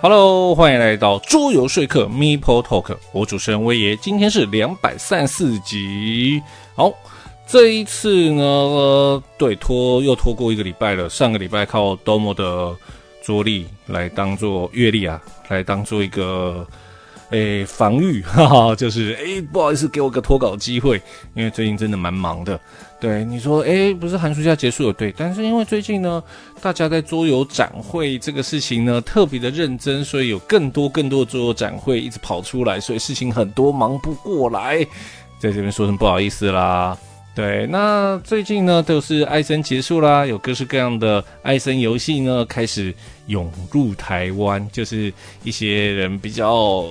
[0.00, 6.40] Hello，欢迎来到桌游说客 Meeple Talk，我主持人威爷，今天是两百三十四集。
[6.76, 6.92] 好，
[7.48, 11.08] 这一次呢，呃、对，拖又拖过一个礼拜了。
[11.10, 12.76] 上个礼拜靠 Domo 的
[13.22, 16.64] 桌力来当做阅历啊，来当做一个。
[17.30, 21.00] 诶，防御， 哈哈，就是诶，不好意思，给我个脱稿机会，
[21.34, 22.58] 因为最近真的蛮忙的。
[23.00, 26.22] 对，你说，诶，不是寒暑假结束了，对，但是因为最近呢，
[26.60, 34.82] 大家在桌游展会这个事情呢，特别的认真，所以有更多更多的桌游展会一直跑出来，所以事情很多，忙不过来，
[35.38, 36.96] 在这边说声不好意思啦。
[37.36, 42.92] 对，那最近呢，都是艾森结束啦，有各式各样的艾森游戏呢开始
[43.26, 45.12] 涌入台湾，就是
[45.44, 46.84] 一些人比较。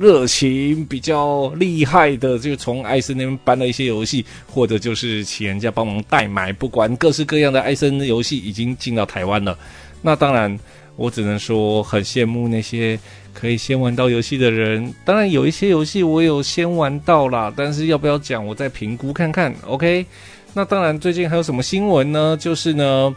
[0.00, 9.58] 热情比较厉害的，就从艾森那边搬了一些游戏，或者就是请人家帮忙代买，不管各式各样的艾森游戏已经进到台湾了。
[10.00, 10.56] 那当然，
[10.96, 12.98] 我只能说很羡慕那些
[13.34, 14.94] 可以先玩到游戏的人。
[15.04, 19.52] 当然，有一些游戏我有先玩到啦，但是要不要讲，我再评估看看。
[19.66, 20.06] OK，
[20.54, 22.36] 那当然，最近还有什么新闻呢？
[22.38, 23.14] 就是呢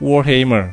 [0.00, 0.70] ，Warhammer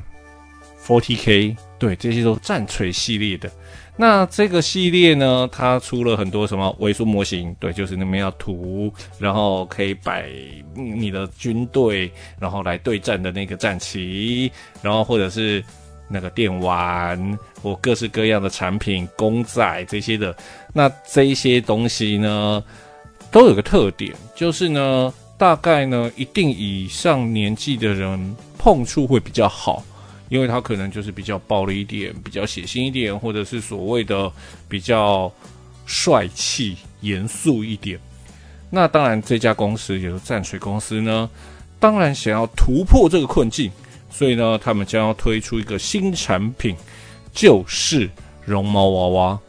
[0.85, 3.51] 40K，对，这些都战锤系列的。
[3.97, 10.29] 那这个系列呢，它出了很多什么微缩模型，对，就是那边要涂，然后可以摆
[10.73, 14.51] 你的军队，然后来对战的那个战旗，
[14.81, 15.63] 然后或者是
[16.09, 20.35] 那个电玩或各式各样的产品、公仔这些的。
[20.73, 22.61] 那这些东西呢，
[23.31, 29.81] 都有个特点，就是呢，大概呢，一定以上年纪的人碰触会比较好。
[30.29, 34.31] 因为他可能就是比较暴力一点，比较血腥一点，或者是所谓的
[34.67, 35.31] 比较
[35.85, 37.99] 帅气、严肃一点。
[38.69, 41.29] 那当然，这家公司也就是战锤公司呢，
[41.79, 43.71] 当然想要突破这个困境，
[44.09, 46.75] 所以呢，他们将要推出一个新产品，
[47.31, 48.09] 就是
[48.43, 49.39] 绒毛娃娃。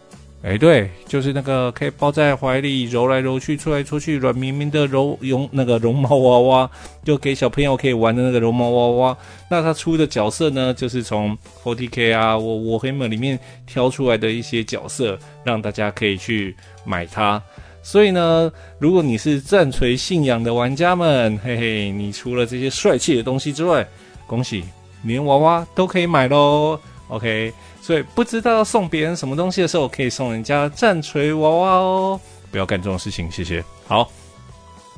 [0.43, 6.71] 哎，对，就是那个可以抱在怀里揉来揉去、搓来搓去、软绵绵的柔绒那个绒毛娃娃，
[7.03, 9.19] 就给小朋友可以玩的那个绒毛娃娃。
[9.51, 13.37] 那它出的角色呢，就是从 40K 啊、我 Warhammer 里面
[13.67, 16.55] 挑出来的一些角色，让大家可以去
[16.85, 17.43] 买它。
[17.83, 23.85] 所以呢，如果你是战锤信仰的玩家们，嘿嘿，你除了这些帅气的东西之外，
[24.29, 24.63] 恭喜，
[25.03, 26.79] 连娃娃都可以买喽。
[27.09, 27.53] OK。
[27.81, 32.21] 所以不知道送别人什么东西的时候，可以送人家战锤娃娃哦。
[32.50, 33.65] 不要干这种事情，谢谢。
[33.87, 34.11] 好，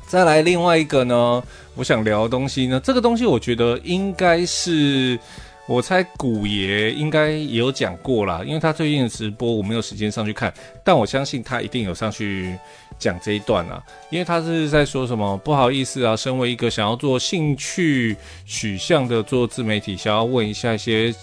[0.07, 1.43] 再来另外一个呢，
[1.75, 5.19] 我想聊的东西呢，这个东西我觉得应该是。
[5.69, 10.51] 我猜古爷应该也有讲过啦，因为他最近的直播我没有时间上去看，
[10.83, 12.57] 但我相信他一定有上去
[12.97, 13.79] 讲这一段啊，
[14.09, 21.13] 因为他是在说什么不好意思啊，身为一个想要做兴趣取向的做自媒体，想要问一下一些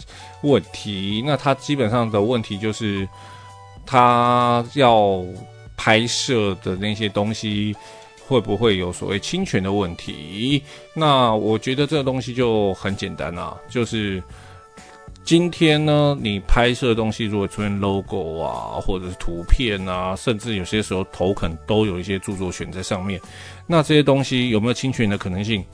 [0.42, 1.24] 问题。
[1.26, 3.06] 那他基本上的问题就是
[3.84, 5.24] 他要
[5.76, 7.74] 拍摄的那些东西
[8.26, 10.62] 会不会有所谓侵权的问题？
[10.94, 14.22] 那我觉得这个东西就很简单啊，就是
[15.24, 23.20] 今天呢，你拍摄的东西如果出现 logo 啊，或者是图片啊，甚至有些时候头可能都有一些著作权在上面，
[23.66, 25.64] 那这些东西有没有侵权的可能性？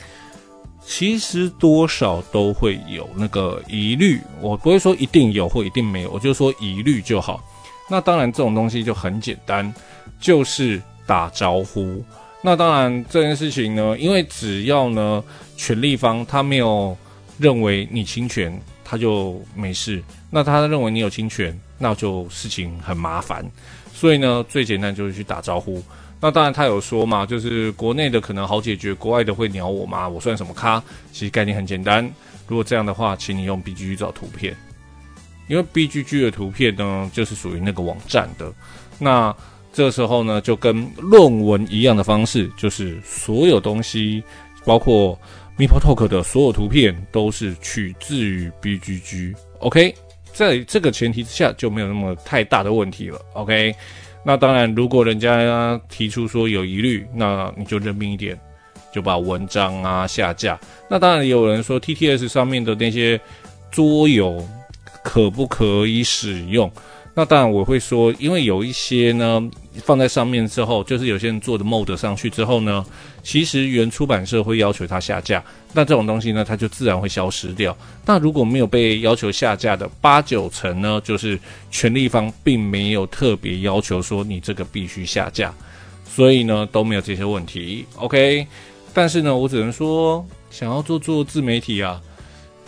[0.84, 7.40] 其实多少都会有那个疑虑，我不会说一定有或一定没有，我就说疑虑就好。
[7.88, 9.72] 那当然这种东西就很简单，
[10.20, 12.04] 就是打招呼。
[12.44, 15.22] 那当然，这件事情呢，因为只要呢，
[15.56, 16.96] 权利方他没有
[17.38, 20.02] 认为你侵权，他就没事。
[20.28, 23.48] 那他认为你有侵权，那就事情很麻烦。
[23.94, 25.80] 所以呢，最简单就是去打招呼。
[26.20, 30.08] 那当然他有说嘛，就是国内的可能好解决，国外的会鸟我吗？
[30.08, 30.82] 我算什么咖？
[31.12, 32.04] 其实概念很简单。
[32.48, 34.56] 如果这样的话，请你用 BGG 找图片，
[35.46, 38.52] 因为 BGG 的图片呢，就是属于那个网站的。
[38.98, 39.34] 那
[39.72, 44.22] 这时候呢，就跟论文一样的方式，就是所有东西，
[44.66, 45.18] 包括
[45.56, 49.34] MeepleTalk 的所有图片，都是取自于 BGG。
[49.60, 49.94] OK，
[50.32, 53.18] 在这个前提之下，就没有那么太大的问题了。
[53.32, 53.74] OK，
[54.24, 58.38] 那当然，如果人家提出说有疑虑，那你就认命一点，
[58.92, 60.60] 就把文章啊下架。
[60.90, 63.18] 那当然有人说，TTS 上面的那些
[63.70, 64.46] 桌游
[65.02, 66.70] 可不可以使用？
[67.14, 69.50] 那当然我会说，因为有一些呢，
[69.84, 72.82] 放在上面之后，就是有些人做的 mod 上去之后呢，
[73.22, 75.44] 其实原出版社会要求它下架，
[75.74, 77.76] 那这种东西呢，它就自然会消失掉。
[78.06, 81.38] 那如果没有被要求下架的八九成呢，就是
[81.70, 85.52] 权利方并没有特别要求说你这个必须下架，
[86.06, 87.84] 所以呢都没有这些问题。
[87.96, 88.46] OK，
[88.94, 92.00] 但是呢，我只能说，想要做做自媒体啊。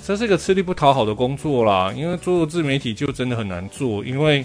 [0.07, 1.91] 这是一个吃力不讨好的工作啦。
[1.97, 4.45] 因为做自媒体就真的很难做，因为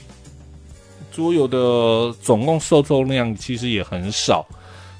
[1.12, 4.46] 桌游的总共受众量其实也很少。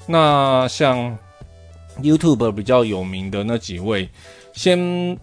[0.06, 1.16] 那像
[2.02, 4.06] YouTube 比较有名的那几位，
[4.52, 5.18] 先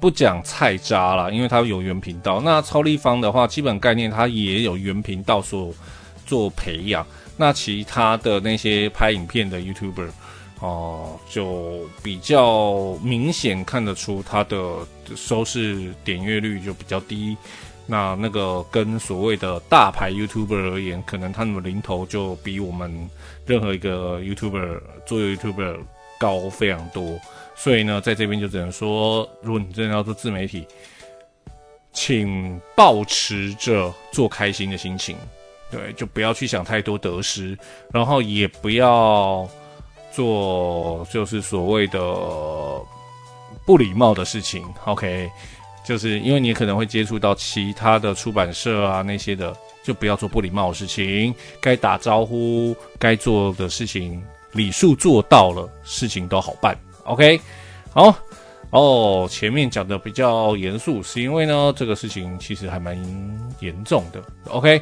[0.00, 2.40] 不讲菜渣啦，因为他有原频道。
[2.40, 5.74] 那超立方的话，基本概念他也有原频道所
[6.26, 7.04] 做培养。
[7.36, 10.10] 那其他的那些拍影片的 YouTuber。
[10.60, 14.86] 哦，就比较明显看得出它的
[15.16, 17.36] 收视点阅率就比较低。
[17.86, 23.08] 那那个跟所谓的大牌 YouTuber 而言，可能他们的零头就比我们
[23.46, 25.78] 任何一个 YouTuber 做 YouTuber
[26.18, 27.18] 高非常多。
[27.56, 30.66] 所以呢，在这边就只能说，如果你真的要做自媒体，
[31.92, 35.16] 请抱持着做开心的心情，
[35.70, 37.58] 对，就不要去想太多得失，
[37.92, 39.48] 然后也不要。
[40.12, 42.00] 做就是所谓的
[43.64, 45.30] 不礼貌的事情，OK，
[45.84, 51.34] 就是因为你可能会接触到其他的出版社啊那些的，就不要做不礼貌的事情。
[51.60, 54.22] 该打招呼、该做的事情，
[54.52, 57.40] 礼数做到了，事情都好办，OK。
[57.92, 58.14] 好
[58.70, 62.96] 哦，前面讲的比较严肃，是因为呢这个事情其实还蛮
[63.58, 64.80] 严重的，OK。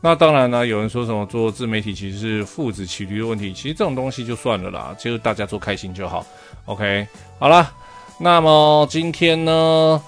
[0.00, 6.24] 那当然呢，有人说什么做自媒体其实是父子骑驴的问题，其实这种东西就算了啦，就是大家做开心就好。
[6.66, 7.06] OK，
[7.38, 7.72] 好啦，
[8.20, 10.00] 那么今天呢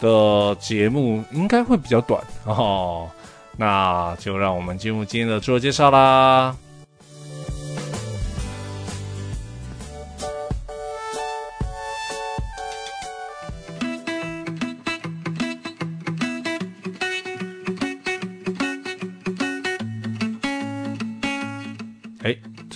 [0.00, 3.08] 的节目应该会比较短哦，
[3.56, 6.54] 那就让我们进入今天的自我介绍啦。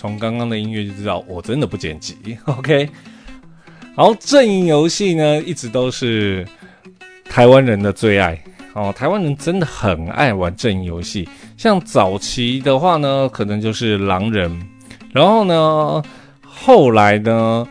[0.03, 2.37] 从刚刚的音乐就知道，我真的不剪辑。
[2.43, 2.89] OK，
[3.95, 6.45] 好，阵营游戏呢，一直都是
[7.23, 8.37] 台湾人的最爱
[8.73, 8.93] 哦。
[8.93, 14.51] 台湾人真的很爱玩阵营游戏，像早期的话呢，可能就是狼人，
[15.13, 16.03] 然后呢，
[16.45, 17.65] 后来呢，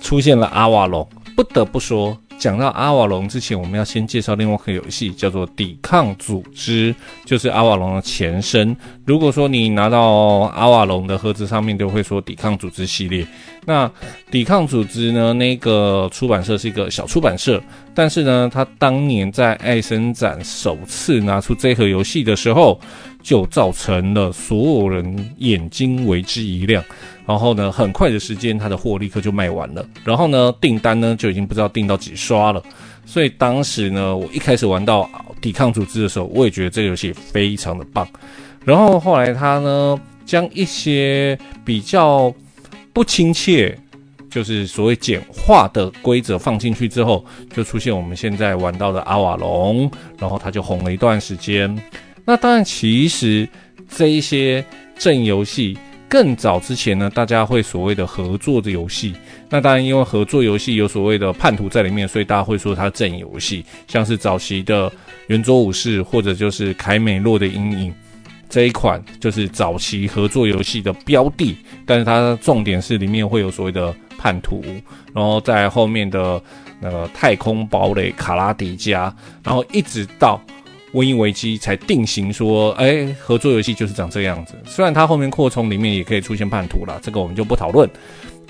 [0.00, 1.04] 出现了阿瓦隆。
[1.34, 2.16] 不得不说。
[2.40, 6.90] 讲到阿瓦隆之前，我们要先介绍另外一个游戏，叫做《抵抗组织》，
[7.26, 8.74] 就是阿瓦隆的前身。
[9.04, 10.00] 如果说你拿到
[10.54, 13.26] 阿瓦隆的盒子上面都会说《抵抗组织》系列。
[13.66, 13.86] 那
[14.30, 15.34] 《抵抗组织》呢？
[15.34, 17.62] 那个出版社是一个小出版社，
[17.94, 22.80] 但是呢，他当年在艾森展首次拿出这盒游戏的时候，
[23.22, 26.82] 就造成了所有人眼睛为之一亮。
[27.30, 29.86] 然后呢，很快的时间，它的货立刻就卖完了。
[30.04, 32.60] 然后呢，订单呢就已经不知道订到几刷了。
[33.06, 35.08] 所以当时呢，我一开始玩到
[35.40, 38.04] 抵抗组织的时候，我也觉得这个游戏非常的棒。
[38.64, 39.96] 然后后来他呢，
[40.26, 42.34] 将一些比较
[42.92, 43.78] 不亲切，
[44.28, 47.24] 就是所谓简化的规则放进去之后，
[47.54, 49.88] 就出现我们现在玩到的阿瓦隆，
[50.18, 51.80] 然后他就红了一段时间。
[52.24, 53.48] 那当然，其实
[53.88, 54.64] 这一些
[54.98, 55.78] 正游戏。
[56.10, 59.14] 更早之前呢，大家会所谓的合作的游戏。
[59.48, 63.64] 那当然，因为合作游戏有所谓的叛徒在里面，所以大家会说它阵游戏。
[63.86, 64.90] 像是早期的
[65.28, 67.94] 圆桌武士，或者就是凯美洛的阴影
[68.48, 71.56] 这一款，就是早期合作游戏的标的。
[71.86, 74.64] 但是它重点是里面会有所谓的叛徒，
[75.14, 76.42] 然后在后面的
[76.80, 79.14] 那个太空堡垒卡拉迪加，
[79.44, 80.42] 然后一直到。
[80.92, 84.54] 瘟疫危机才定型说，哎、合作游戏就是长这样子。
[84.66, 87.88] 虽然它后面扩充里面也可以出现叛徒啦，这个我们就不讨论。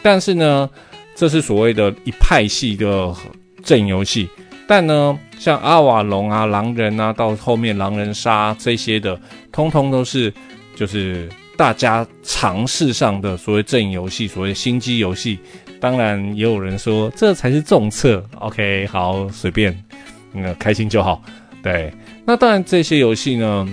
[0.03, 0.69] 但是呢，
[1.15, 3.15] 这是所谓的一派系的
[3.63, 4.29] 阵营游戏。
[4.67, 9.21] 但呢，像阿瓦隆啊、狼人啊，到后面狼人杀这些的，
[9.53, 10.33] 通通都是
[10.75, 11.29] 就是
[11.59, 15.39] 大家尝试上的所谓阵营游戏，所谓心机游戏。
[15.81, 18.25] 当然，也有人说这才是重策。
[18.39, 19.77] OK，好，随便，
[20.33, 21.23] 嗯，开心就好。
[21.63, 21.93] 对。
[22.31, 23.69] 那当然，这些游戏呢，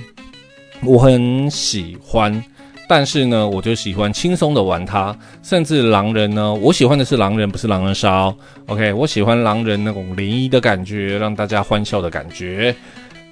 [0.83, 2.43] 我很喜欢，
[2.89, 5.15] 但是呢，我就喜欢轻松的玩它。
[5.43, 8.35] 甚至狼人呢，我喜欢的是狼人，不是狼人杀哦。
[8.65, 12.75] OK，我喜欢狼人那种联谊的感觉，让大家欢笑的感觉。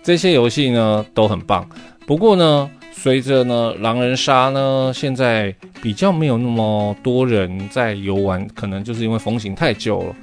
[0.03, 1.67] 这些游戏呢都很棒。
[2.05, 5.51] 不过呢，随着呢狼人杀呢现在
[5.81, 10.15] 比较没有那么多人在游玩，可能就是因为风行太久了。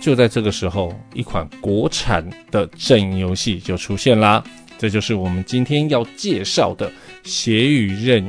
[0.00, 4.42] 就在这个时候，一款国产的阵营游戏就出现啦。
[4.78, 6.88] 这就是我们今天要介绍的
[7.24, 8.24] 《血与刃》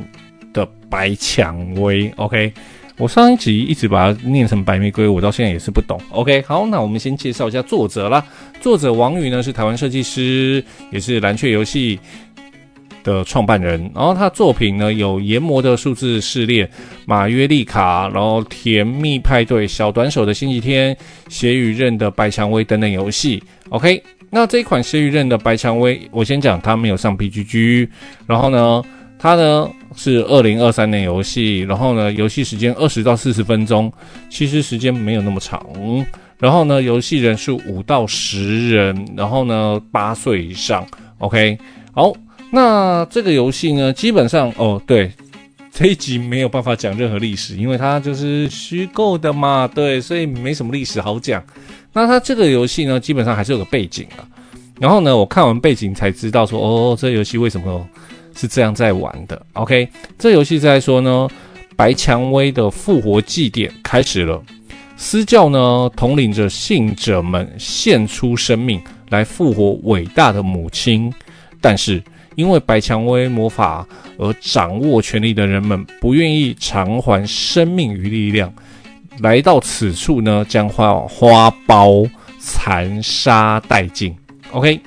[0.51, 2.11] 的白蔷薇。
[2.15, 2.51] OK，
[2.97, 6.01] 我上一集一直把它念成白玫瑰，我到现在也是不懂。
[6.09, 8.25] OK，好，那我们先介绍一下作者啦。
[8.59, 11.99] 作者王宇呢是台湾设计师，也是蓝雀游戏
[13.03, 16.65] 的创办人，然后他作品呢有《研磨的数字试炼》、
[17.05, 20.93] 《马约丽卡》，然后《甜蜜派对》、《小短手的星期天》、
[21.29, 23.41] 《血与刃的白蔷薇》等等游戏。
[23.69, 27.87] OK，那这一款《血与刃的白蔷薇》，我先讲它没有上 PGG，
[28.27, 28.83] 然后呢，
[29.17, 33.91] 它呢是二零二三年游戏，然后呢，游戏时间二十到四十分钟，
[34.29, 35.65] 其实时间没有那么长。
[36.37, 40.85] 然后呢，游戏人数五到十人，然后呢，八岁以上。
[41.17, 41.57] OK，
[41.93, 42.13] 好。
[42.51, 45.11] 那这个游戏呢，基本上哦，对，
[45.71, 51.43] 这一集没有办法讲任何历史，因为它就是虚构的嘛，对，所以没什么历史好讲。
[51.93, 54.25] 那它这个游戏呢，基本上还是有个背景啊。
[54.79, 57.87] 然后呢，我看完背景才知道说，哦，这游戏为什么
[58.35, 59.87] 是这样在玩的？OK，
[60.17, 61.29] 这游戏在说呢，
[61.75, 64.41] 白蔷薇的复活祭典开始了，
[64.97, 71.13] 私教呢统领着信者们献出生命来复活伟大的母亲，
[71.61, 72.01] 但是。
[72.39, 73.85] 因为白蔷薇魔法
[74.17, 78.49] 而掌握权力的人们不愿意偿还生命与力量，
[79.19, 84.15] 来到此处呢，将花花苞残杀殆尽。
[84.51, 84.79] OK，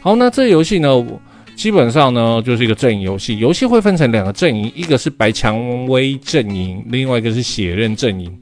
[0.00, 1.06] 好，那这游戏呢，
[1.54, 3.38] 基本上呢就是一个阵营游戏。
[3.38, 8.34] 游戏会分成两个阵营，一个是白蔷薇阵营，另外一个是血刃阵营。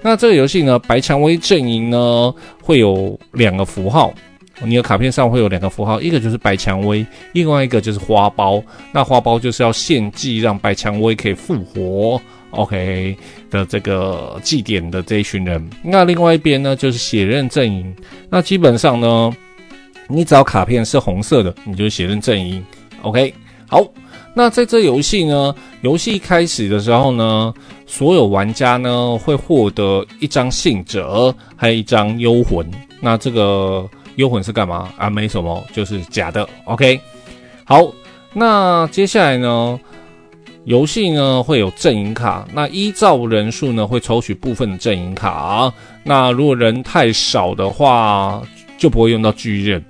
[0.00, 2.32] 那这个游戏呢，白蔷薇阵营呢
[2.62, 4.14] 会有两个符号。
[4.62, 8.62] 你的卡片上会有两个符号，一个就是白蔷薇，另外一个就是花苞。
[8.90, 12.18] 那花苞就是要献祭，让白蔷薇可以复活
[12.52, 13.14] ，OK
[13.50, 15.62] 的这个祭典的这一群人。
[15.82, 17.94] 那另外一边呢，就是血刃阵营。
[18.30, 19.30] 那基本上呢，
[20.08, 22.64] 你只要卡片是红色的，你就是血刃阵营
[23.02, 23.34] ，OK。
[23.68, 23.86] 好，
[24.32, 27.52] 那在这游戏呢，游戏开始的时候呢，
[27.84, 32.66] 所有玩家呢会获得一张信札，还有一张幽魂。
[33.02, 33.86] 那这个。
[34.16, 35.08] 幽魂是干嘛啊？
[35.08, 36.48] 没什么，就是假的。
[36.64, 37.00] OK，
[37.64, 37.90] 好，
[38.32, 39.78] 那接下来呢，
[40.64, 45.72] 游戏呢会有阵营卡，那依照人数呢会抽取部分阵营卡。
[46.02, 48.42] 那如果人太少的话，
[48.78, 49.82] 就不会用到巨刃。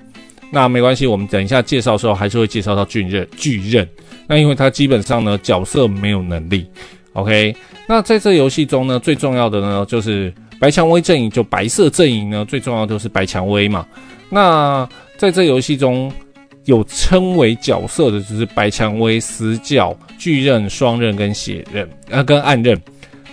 [0.51, 3.27] 那没关系，我们等一下介绍的时候还是会介绍到巨刃。
[3.37, 3.87] 巨刃，
[4.29, 6.67] 那因为它基本上呢角色没有能力。
[7.15, 7.55] OK，
[7.89, 13.85] 那在这游戏中呢，最重要的呢就是白蔷薇阵营，就白色阵营呢最重要就是白蔷薇嘛。
[14.29, 16.13] 那在这游戏中
[16.65, 22.81] 有称为角色的就是白蔷薇、死角、巨刃、双刃跟血刃，啊，跟暗刃。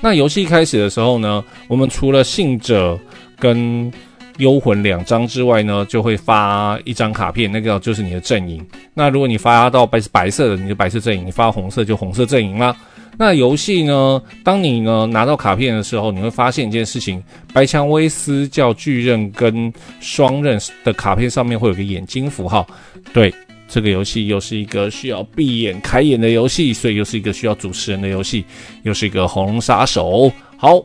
[0.01, 2.99] 那游戏开始的时候呢，我们除了信者
[3.39, 3.91] 跟
[4.37, 8.65] 幽魂两张之外呢，就会发一张卡片，那个就是你的阵营。
[8.93, 12.75] 那如果你发到白白色的，你就白色阵营；你发红色就红色阵营啦。
[13.17, 14.21] 那游戏呢？
[14.43, 17.21] 当你呢拿到卡片的时候，你会发现一件事情：
[17.53, 22.65] 白蔷薇、司教、巨刃跟双刃的卡片上面会有个眼睛符号。
[23.13, 23.33] 对，
[23.67, 28.43] 这个游戏又是一个需要闭眼开眼的游戏，所以又是一个需要主持人的游戏，
[28.81, 30.31] 又是一个红龙杀手。
[30.57, 30.81] 好，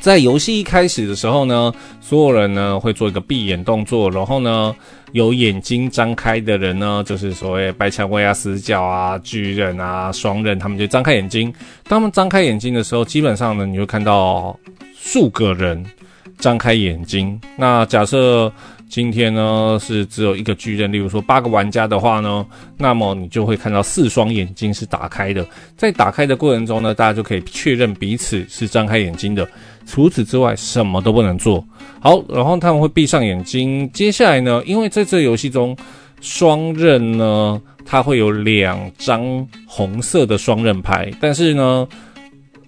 [0.00, 4.74] 在游戏一开始的时候呢，所有人呢会做一个闭眼动作，然后呢。
[5.12, 11.52] 有眼睛张开的人呢，就是所谓白蔷薇啊、死角啊、巨人啊、双刃，他们就张开眼睛。
[11.84, 14.58] 当他们张开眼睛的时候，基本上呢，你会看到
[14.94, 15.84] 数个人
[16.38, 17.40] 张开眼睛。
[17.56, 18.52] 那假设
[18.88, 22.46] 今天呢是只有一个巨人，例如说八个玩家的话呢，
[22.78, 25.46] 那么你就会看到四双眼睛是打开的。
[25.76, 29.46] 在打开的过程中呢，大家就可以确认彼此是张开眼睛的。
[29.86, 31.64] 除此之外，什么都不能做。
[32.00, 33.90] 好，然后他们会闭上眼睛。
[33.92, 35.76] 接下来呢，因为在这游戏中，
[36.20, 41.86] 双刃呢，它会有两张红色的双刃牌，但是呢，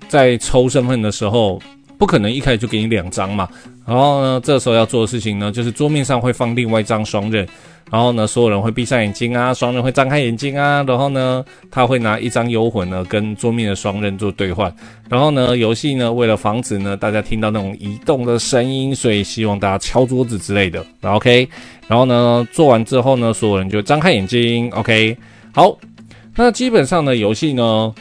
[0.08, 1.60] 在抽身份的时候，
[1.98, 3.48] 不可能一开始就给你两张嘛。
[3.84, 7.46] 然后呢，这时候要做的事情呢，就是桌面上会放另外一张双刃。
[7.90, 10.84] 然后呢，所有人会闭上眼睛啊，双刃会张开眼睛啊。
[10.86, 14.70] 然后呢，他会拿一张幽魂呢，跟桌面的双刃做兑换。
[15.08, 20.84] 然后呢，游戏呢，为了防止呢大家听到那种移动的声音，所以希望大家敲桌子之类的。
[21.00, 21.48] OK，
[21.86, 24.70] 然后呢，做完之后呢，所有人就张开眼睛。
[24.72, 25.16] OK，
[25.54, 25.74] 好，
[26.36, 27.94] 那基本上呢，游戏呢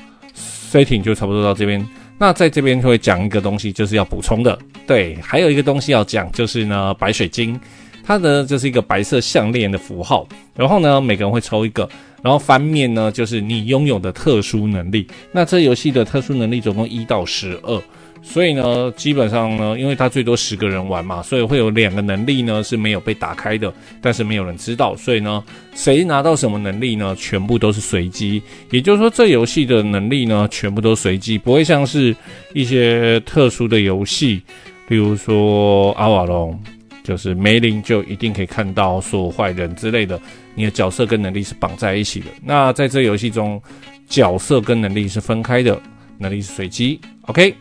[0.70, 1.82] ，setting 就差不多到这边。
[2.18, 4.58] 那在这边会讲一个东西，就是要补充的。
[4.86, 7.60] 对，还有一个东西要讲，就是呢，白水晶。
[8.04, 11.88] 它的就是一个白色项链的符号，然后呢，每个人会抽一个，
[12.24, 15.06] 然后翻面呢就是你拥有的特殊能力。
[15.30, 17.82] 那这游戏的特殊能力总共一到十二，
[18.30, 25.44] 所以呢，基本上呢，因为它最多十个人玩嘛，所以会有两个能力呢是没有被打开的，但是没有人知道，所以呢，
[25.74, 28.42] 谁拿到什么能力呢，全部都是随机。
[28.70, 32.16] 也就是说，这游戏的能力呢，全部都随机，不会像是
[32.54, 34.42] 一些特殊的游戏，
[34.88, 36.60] 比如说阿瓦隆。
[37.04, 40.20] 就是梅林就一定可以看到所有坏人之类的。
[40.56, 42.26] 你的角色跟能力是绑在一起的。
[42.44, 43.62] 那在这游戏中，
[44.10, 45.82] 角色跟能力是分开的，
[46.18, 47.00] 能力是随机。
[47.22, 47.56] OK，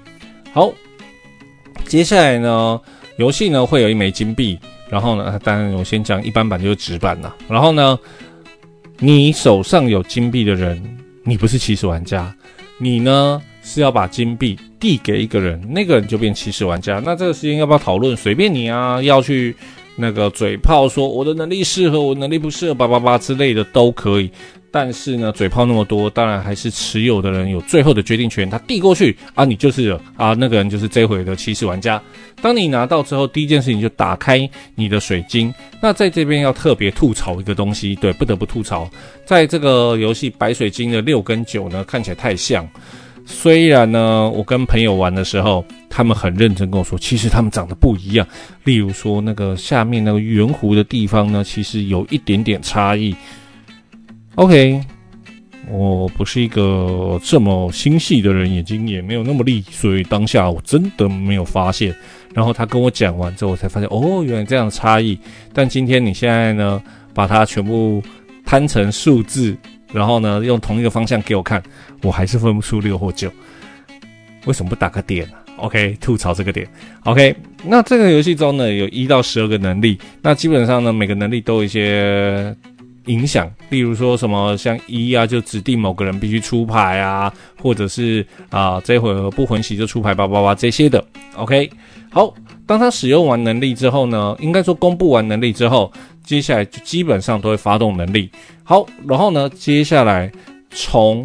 [0.57, 0.73] 好，
[1.85, 2.81] 接下来呢，
[3.19, 4.59] 游戏呢会有一枚金币，
[4.89, 7.37] 然后呢，当然我先讲一般版就是纸版啦。
[7.47, 7.99] 然后呢，
[8.99, 10.83] 你手上有金币的人，
[11.25, 12.35] 你不是起始玩家，
[12.79, 17.03] 你呢是要把金币递给一个人，那个人就变起始玩家。
[17.05, 18.17] 那这个时间要不要讨论？
[18.17, 19.55] 随便你啊，要去。
[19.99, 24.31] 那个嘴炮说我的能力适合，我能力不适合，叭叭叭之类的都可以。
[24.79, 28.51] 但是呢，嘴炮那么多，当然还是持有的人有最后的决定权。
[28.51, 31.99] 他递过去啊，你就是啊，那个人就是这回的骑士玩家。
[32.43, 35.51] 当你拿到之后，第一件事情就打开你的水晶。
[35.81, 38.87] 那在这边要特别吐槽一个东西，对，不得不吐槽，
[39.25, 42.69] 在这个游戏白水晶的六跟九呢，看起来太像。
[43.25, 48.29] 虽然呢，我跟朋友玩的时候，他们很认真跟我说，其实他们长得不一样。
[48.65, 53.17] 例如说，那个下面那个圆弧的地方呢，其实有一点点差异。
[54.37, 54.81] OK，
[55.71, 61.95] 我不是一个这么心细的人，眼睛也没有那么利，所以当下我真的没有发现。
[62.35, 65.19] 然后他跟我讲完之后，我才发现，哦，原来这样的差异。
[65.55, 66.83] 但今天你现在呢，
[67.15, 68.03] 把它全部
[68.45, 69.57] 摊成数字。
[69.93, 71.63] 然后呢，用同一个方向给我看，
[72.03, 73.31] 我还是分不出六或九。
[74.45, 76.69] 为什么不打个点呢？OK，吐槽这个点。
[77.05, 82.55] OK，那这个游戏中呢，有一到十二个能力，那基本上呢，每个能力都有一些
[83.07, 83.51] 影响。
[83.71, 91.05] 例如说什么像一啊，就指定某个人必须出牌啊，或者是啊，这回合不混血就出牌，叭叭叭这些的。
[91.35, 91.71] OK，
[92.11, 92.33] 好，
[92.67, 95.93] 当他使用完能力之后呢，应该说公布完能力之后。
[96.27, 98.29] 接下来就基本上都会发动能力。
[98.65, 100.29] 好，然后呢，接下来
[100.71, 101.25] 从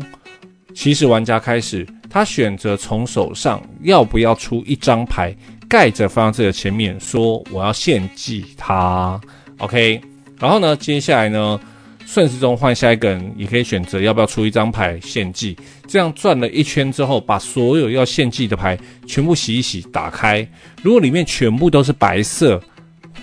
[0.75, 5.35] 起始玩家开始，他选择从手上要不要出一张牌，
[5.67, 9.19] 盖着放在自己的前面，说我要献祭他。
[9.57, 9.99] OK，
[10.41, 11.59] 然后呢，接下来呢，
[12.05, 15.55] 顺时钟换下一个人，也可以选择要不要出一张牌献祭。
[15.87, 20.45] 这样转了一圈之后，把所有要献祭的牌全部洗一洗，打开。
[20.81, 22.59] 如果里面全部都是白色。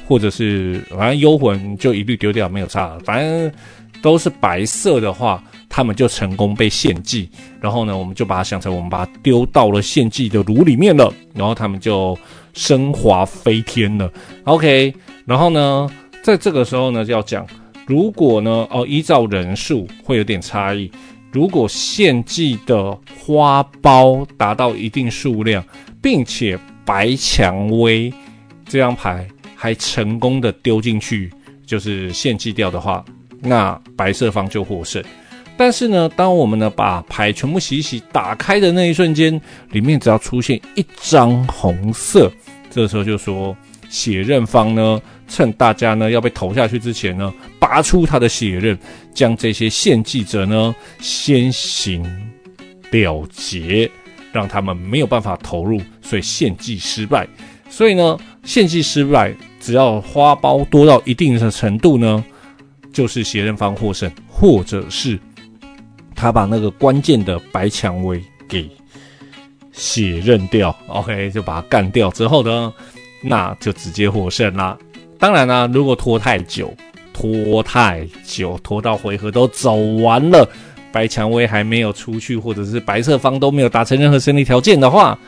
[0.07, 3.53] 或者是反正幽魂就一律丢掉，没有差，反正
[4.01, 7.29] 都是白色的话，他们就成功被献祭。
[7.61, 12.19] 然后呢，我们就把它想成我们把它丢到了献祭的炉里面了，然后他们就
[12.55, 14.11] 升华飞天了。
[14.45, 14.95] OK，
[15.27, 15.91] 然后呢，
[16.29, 17.47] 在这个时候呢，就要讲，
[17.87, 20.91] 如果呢，哦，依照人数会有点差异。
[21.33, 25.65] 如果献祭的花苞达到一定数量，
[26.03, 28.13] 并且白蔷薇
[28.67, 29.27] 这张牌。
[29.61, 31.33] 还成功的丢进去，
[31.67, 33.05] 就是献祭掉的话，
[33.41, 35.03] 那白色方就获胜。
[35.57, 42.31] 但是呢，当我们呢把牌全部洗洗打开的那一瞬间，里面只要出现一张红色，
[42.71, 43.57] 这时候就说
[43.89, 48.77] 血刃方呢，趁大家呢要被投下去之前呢，拔出他的血刃，
[49.15, 52.03] 将这些献祭者呢先行
[52.91, 53.91] 了结，
[54.33, 57.29] 让他们没有办法投入，所以献祭失败。
[57.69, 59.35] 所以呢，献祭失败。
[59.61, 62.25] 只要花苞多到一定的程度呢，
[62.93, 65.19] 就是血刃方获胜，或者是
[66.15, 68.71] 他把那个关键的白蔷薇给
[69.73, 72.73] 血刃掉，OK，就把它干掉之后呢，
[73.21, 74.79] 那就直接获胜啦。
[75.19, 76.73] 当然啦，如果拖太久，
[77.13, 80.49] 拖太久，拖到回合都走完了，
[80.93, 85.19] 白蔷薇还没有出去，或者是白色方都没有达成任何胜利条件的话，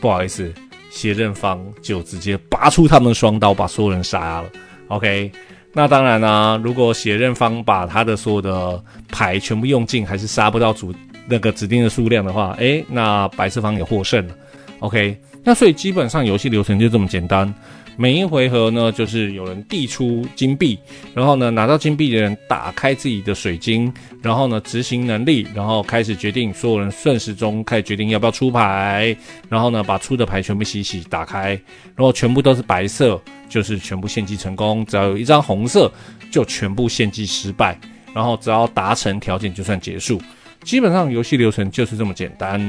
[0.00, 0.52] 不好意思。
[0.90, 4.48] 血刃方就直接拔出他们的双刀，把所有人杀了。
[4.88, 5.30] OK，
[5.72, 10.92] 那当然啦、如果血刃方把他的所有的牌全部用尽，还是杀不到主
[11.28, 14.34] 那个指定的数量的话，诶，那白色方也获胜了。
[14.80, 17.52] OK，那所以基本上游戏流程就这么简单。
[18.00, 20.78] 每一回合呢，就是有人递出金币，
[21.12, 29.16] 然后呢，拿到金币的人打开自己的水晶，然后呢，执行能力，然后开始决定所有人顺时钟开始决定要不要出牌，
[29.48, 31.60] 然后呢，把出的牌全部洗洗打开，
[31.96, 35.90] 然后全部都是白色，就是全部献祭成功；只要有一张红色，
[36.30, 37.76] 就全部献祭失败。
[38.14, 40.22] 然后只要达成条件就算结束。
[40.62, 42.60] 基本上游戏流程就是这么简单。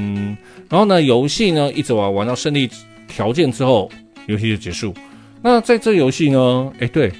[0.68, 2.68] 然后呢，游戏呢一直玩玩到胜利
[3.06, 3.88] 条件之后，
[4.26, 4.92] 游戏就结束。
[5.42, 6.72] 那在这游戏呢？
[6.80, 7.10] 诶，对，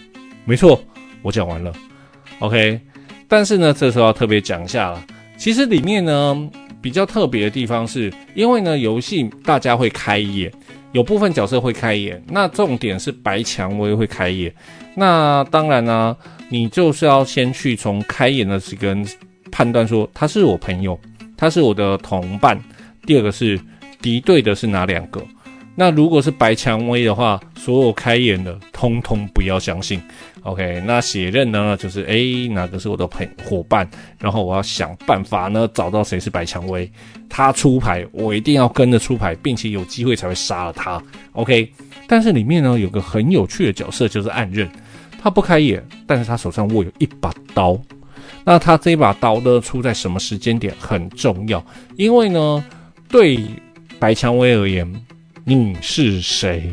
[0.45, 0.83] 没错，
[1.23, 1.73] 我讲完了
[2.41, 2.81] ，OK。
[3.27, 5.03] 但是呢，这时候要特别讲一下了。
[5.37, 6.51] 其实里面呢，
[6.83, 10.53] 比较特别的地方是，因为呢，游戏大家会开眼，
[10.93, 12.23] 有部分角色会开眼。
[12.29, 14.53] 那重点是白蔷薇会开眼。
[14.95, 16.15] 那当然呢，
[16.49, 18.95] 你就是要先去从开眼的这个
[19.51, 20.99] 判断说，他是我朋友，
[21.37, 22.61] 他是我的同伴。
[23.07, 23.59] 第二个是
[24.03, 25.25] 敌对的是哪两个？
[25.81, 29.99] 那如果是白蔷薇的话，所有开眼的通通不要相信。
[30.43, 33.89] OK，那血刃呢，就是诶，哪个是我的朋伙伴，
[34.19, 36.93] 然后我要想办法呢，找到谁是白蔷薇，
[37.31, 41.03] 他出牌，我一定要跟着出牌，并且有机会才会杀了他。
[41.33, 41.73] OK，
[42.07, 44.69] 但是里面呢有个很有趣的角色，就是暗刃，
[45.19, 47.81] 他不开眼，但是他手上握有一把刀。
[48.45, 51.65] 那他这把刀呢，出在什么时间点很重要，
[51.97, 52.63] 因为呢，
[53.09, 53.41] 对
[53.99, 54.87] 白蔷薇而言，
[55.45, 56.71] 你是谁？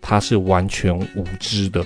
[0.00, 1.84] 他是完全无知的。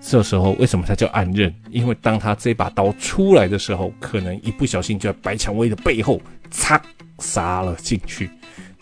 [0.00, 1.52] 这时候为什么他叫暗刃？
[1.70, 6.80] 因为当他这把刀出来的时候，可能一不小心就在白蔷薇的背后擦
[7.20, 8.28] 杀了进去。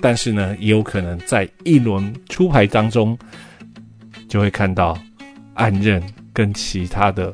[0.00, 3.16] 但是呢，也有可能在一轮出牌当中，
[4.28, 4.98] 就会看到
[5.54, 7.30] 暗刃跟其他的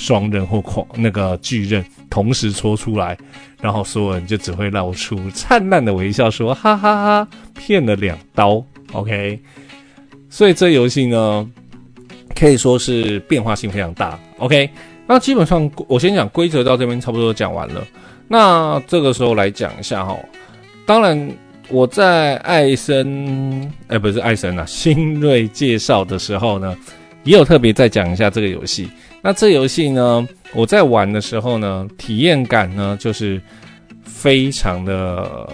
[0.00, 3.16] 双刃或狂那个巨刃同时戳出来，
[3.60, 8.64] 然后所有人就只会露出灿烂的微笑，说哈哈哈，骗了两刀。
[8.92, 9.38] OK，
[10.30, 11.50] 所以这游戏呢。
[12.32, 14.18] 可以说是变化性非常大。
[14.38, 14.70] OK，
[15.06, 17.86] 那基本上我先讲规则到这边差不多讲完了。
[18.28, 20.16] 那这个时候来讲一下哈，
[20.86, 21.30] 当然
[21.68, 26.74] 我在艾森，哎、不是艾森啊，新锐介绍的时候呢，
[27.24, 28.88] 也有特别再讲一下这个游戏。
[29.22, 33.40] 那这游戏呢，我在玩的时候呢，体验感呢就是
[34.02, 35.48] 非常的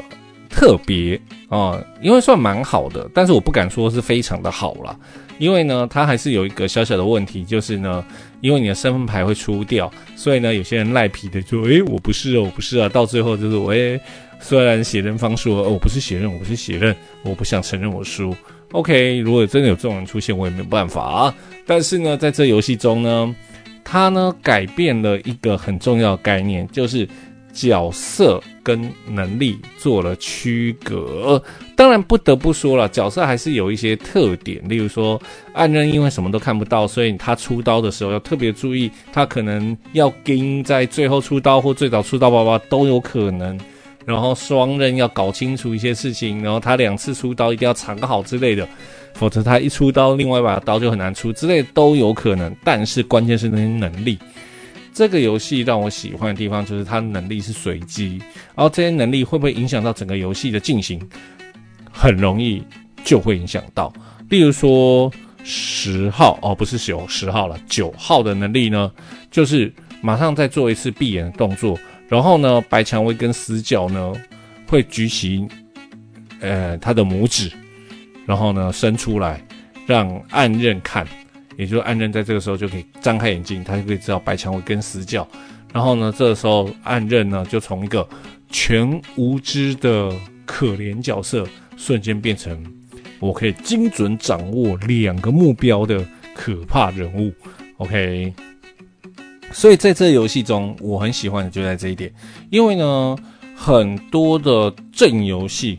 [0.49, 4.97] 特别啊，因为算蛮好的，但是我不敢说是非常的好啦。
[5.39, 8.03] 因为呢，它还是有一个小小的问题，就是呢，
[8.41, 14.01] 因为你的身份牌会出掉，所以呢，有些人赖皮的就，诶，我不是哦，我不是啊，到最后就是我，诶，
[14.41, 18.35] 虽然血刃方说，哦，我不是血刃，我不是血刃，我不想承认我输。
[18.73, 21.35] OK，如果真的有这种人出现，我也没有办法啊。
[21.67, 23.37] 但是呢，在这游戏中呢，
[23.89, 27.09] 它呢改变了一个很重要的概念，就是。
[27.57, 31.43] 角色跟能力做了区隔，
[31.75, 35.19] 当然不得不说了，角色还是有一些特点，例如说
[35.55, 43.59] 暗刃因为什么都看不到，所以他出刀的时候要特别注意，他可能要跟在最后出刀或最早出刀，爸爸都有可能。
[44.05, 48.69] 然后双刃要搞清楚一些事情，然后他两次出刀一定要藏好之类的，
[49.19, 52.55] 否则他一出刀，另外一把刀就很难出之类都有可能。
[52.63, 54.19] 但是关键是那些能力。
[54.93, 58.19] 这个游戏让我喜欢的地方就是它能力是随机，
[58.55, 60.99] 然后这些能力会不会影响到整个游戏的进行？
[61.93, 62.63] 很容易
[63.05, 63.93] 就会影响到。
[64.31, 65.13] 例如说
[65.45, 68.91] 十号哦，不是九十号了，九号的能力呢，
[69.31, 74.13] 就是马上再做一次闭眼的动作，然后呢，白蔷薇跟死角呢
[74.67, 75.47] 会举起
[76.41, 77.51] 呃他的拇指，
[78.27, 79.41] 然后呢伸出来
[79.87, 81.07] 让暗刃看。
[81.57, 85.27] 也就是暗刃在这个时候就可以张开眼睛，他就可以知道白蔷薇跟死角。
[85.73, 88.07] 然后呢，这个时候暗刃呢就从一个
[88.51, 90.13] 全无知的
[90.45, 91.47] 可怜角色，
[91.79, 92.63] 瞬间变成
[93.21, 97.33] 我可以精准掌握两个目标的可怕人物。
[97.79, 98.35] OK，
[99.51, 102.13] 所以在这游戏中，我很喜欢的就在这一点，
[102.51, 103.17] 因为呢，
[103.55, 105.79] 很多的正游戏，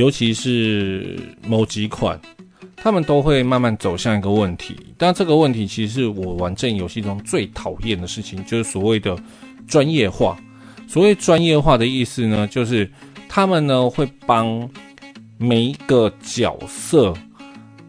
[0.00, 2.18] 尤其是某几款。
[2.82, 9.14] 他们都会慢慢走向一个问题，但这个问题其实是我玩阵游戏中最讨厌的事情，就是所谓的
[9.68, 10.38] 专业化。
[10.88, 12.90] 所谓专业化的意思呢，就是
[13.28, 14.66] 他们呢会帮
[15.36, 17.12] 每一个角色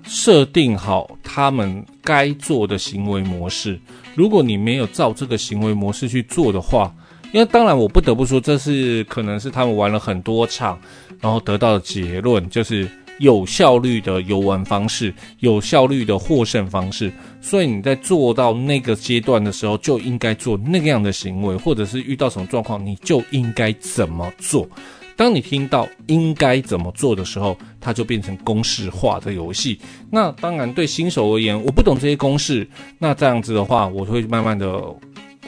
[0.04, 3.80] 设定好他们该做的行为模式。
[4.14, 6.94] 如果你没有照这个行为模式去做的话，
[7.32, 10.80] 因为当然我不得不说，这是可能是他们玩了很多场，
[11.20, 12.90] 然后得到的结论就是。
[13.20, 24.68] 有效率的游玩方式，有效率的获胜方式，所以你在做到那个阶段的时候，就应该做那样的行为，或者是遇到什么状况，你就应该怎么做。
[25.16, 29.80] 当你听到应该怎么做的时候，它就变成公式化的游戏。
[30.10, 32.68] 那当然，对新手而言，我不懂这些公式，
[32.98, 34.84] 那这样子的话，我会慢慢的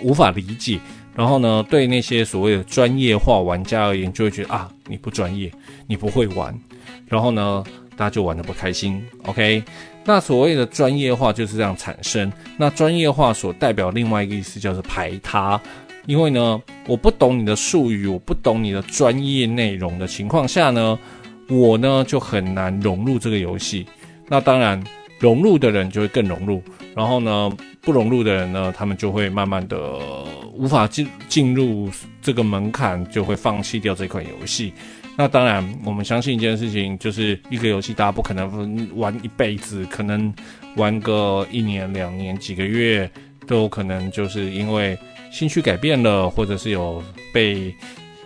[0.03, 0.79] 无法理解。
[1.15, 5.51] 然后呢，对那些所谓的专业化玩家而言，就会觉得啊，你不专业，
[5.87, 6.57] 你不会玩。
[7.07, 7.63] 然后呢，
[7.95, 9.03] 大家就玩得不开心。
[9.25, 9.63] OK，
[10.03, 12.31] 那所谓的专业化就是这样产生。
[12.57, 15.61] 那专业化所代表另外一个意思叫做排他，
[16.07, 20.97] 因为呢，我不懂你的术语，我不懂你的专业内容的情况下呢，
[21.47, 23.85] 我呢就很难融入这个游戏。
[24.27, 24.83] 那当然，
[25.19, 26.63] 融入的人就会更融入，
[26.95, 27.51] 然后呢，
[27.81, 29.77] 不融入的人呢，他们就会慢慢的
[30.53, 31.89] 无法进进入
[32.21, 34.71] 这个门槛，就会放弃掉这款游戏。
[35.15, 40.33] 那当然，我们相信一件事情，就是一个游戏大家不可能玩一辈子，可能
[40.75, 43.09] 玩个一年、两年、几个月，
[43.45, 44.97] 都有可能就是因为
[45.31, 47.71] 兴趣改变了，或者是有被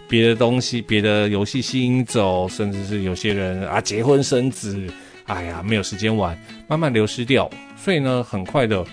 [0.07, 4.87] 别的东西、别的游戏吸引走，甚至是有些人啊结婚生子，
[5.27, 6.37] 哎呀没有时间玩，
[6.67, 7.49] 慢慢流失掉。
[7.77, 8.83] 所以呢，很快的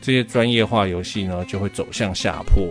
[0.00, 2.64] 这些专业化游戏呢就会走向下坡。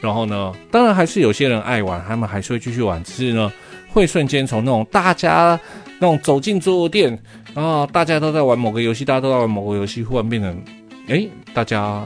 [0.00, 3.52] 然后呢，当然还是有些人爱玩，他们还是会继续玩，只是呢
[3.88, 5.60] 会瞬间从那种大家
[5.98, 7.16] 那种走进桌游店
[7.54, 10.64] 啊，大家都在玩某个游戏，大家都在玩某个游戏，忽然变成
[11.08, 12.02] 哎，大家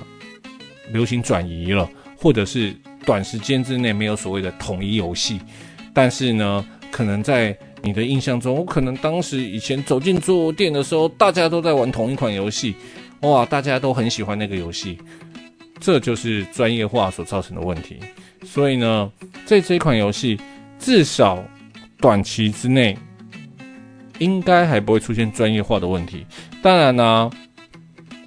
[0.92, 2.74] 流行转移了，或者是。
[3.06, 5.38] 短时间之内没有所谓的统一游戏，
[5.92, 12.74] 但是呢，可能在你的印象中，我可能当时以前走进桌游店的时候，大家都在玩同一款游戏，
[13.20, 14.98] 哇，大家都很喜欢那个游戏，
[15.78, 17.98] 这就是专业化所造成的问题。
[18.42, 19.12] 所以呢，
[19.44, 20.40] 在这款游戏
[20.78, 21.44] 至少
[22.00, 22.96] 短期之内，
[24.18, 26.26] 应该还不会出现专业化的问题。
[26.62, 27.30] 当然呢，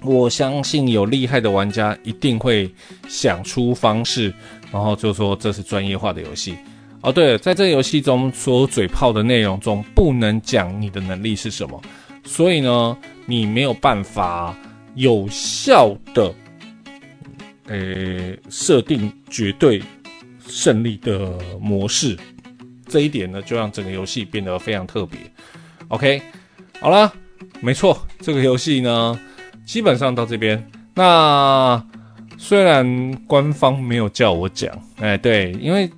[0.02, 2.72] 我相信有厉害的玩家一定会
[3.08, 4.32] 想出方式。
[4.70, 6.54] 然后就说这是专业化的游戏
[7.02, 7.12] 哦。
[7.12, 11.80] 对，在这个游戏中所有嘴炮的内容中，不能讲你的能力是什么，
[12.24, 14.56] 所以呢，你没有办法
[14.94, 16.34] 有效的，
[17.66, 19.82] 诶，设定绝对
[20.46, 22.16] 胜利的模式。
[22.86, 25.18] 这一点呢，就让整个游戏变得非常特别。
[25.88, 26.22] OK，
[26.80, 27.12] 好了，
[27.60, 29.18] 没错，这个游戏呢，
[29.64, 31.84] 基本上到这边那。
[32.40, 35.90] 虽然官方没有叫我讲，哎，对，因为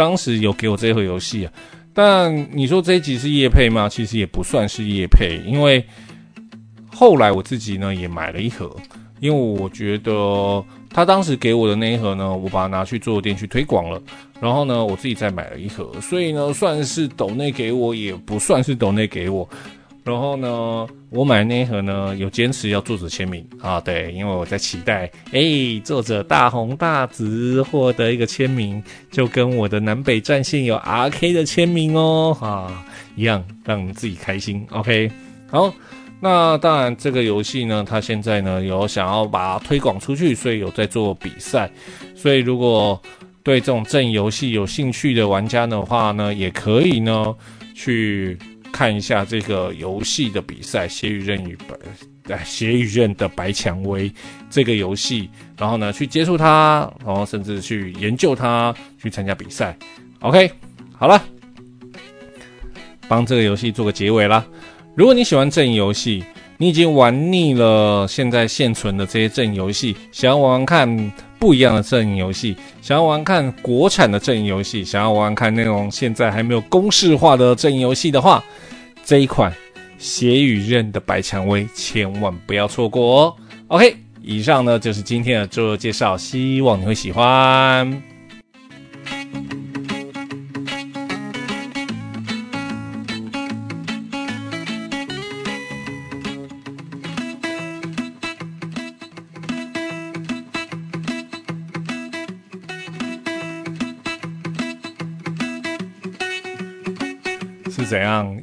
[0.00, 1.52] 当时有给我这一盒游戏啊，
[1.92, 3.86] 但你说这一集是夜配吗？
[3.86, 5.84] 其实也不算是夜配，因为
[6.90, 8.74] 后来我自己呢也买了一盒，
[9.20, 14.02] 因为我觉得他当时给我的那一盒呢，我把它拿去做店去推广了，
[14.40, 19.46] 然后呢我自己再买了一盒，所以呢算是抖内给我，也不算是抖内给我。
[20.02, 25.40] 然后呢，我买那一盒呢，有坚持要作者签名啊，对，因为我在期待，哎，
[25.84, 32.84] 作者大红大紫获得一个签名，就跟我的南北战线有 RK 的签名哦，啊，
[33.14, 34.66] 一样让自己开心。
[34.70, 35.10] OK，
[35.50, 35.72] 好，
[36.18, 41.70] 那当然这个游戏呢，它现在呢有想要把它推广出去，所以有在做比赛，
[42.16, 43.00] 所以如果
[43.42, 47.34] 对这种阵游戏有兴趣的玩家的话呢，也可以呢
[47.74, 48.38] 去。
[48.72, 51.74] 看一下这个游戏的比赛，《血与刃与白》
[52.32, 54.08] 哎，《血与刃的白蔷薇》
[54.48, 55.28] 这个游戏，
[55.58, 59.76] 然后呢，去接触它，然后甚至去研究它，去参加比赛。
[60.20, 60.50] OK，
[60.96, 61.22] 好了，
[63.08, 64.44] 帮这个游戏做个结尾啦。
[64.94, 66.24] 如果你喜欢阵游戏，
[66.56, 71.12] 你已经玩腻了现在现存的这些阵游戏，想要玩玩看。
[71.40, 78.44] 不一样的阵营游戏，想要玩看国产的阵营游戏，想要玩看那种现在还没有公式化的阵营游戏的话，
[79.02, 79.50] 这一款
[79.96, 83.34] 《血与刃的白蔷薇》千万不要错过哦。
[83.68, 88.19] OK，以上呢就是今天的周游介绍，希望你会喜欢。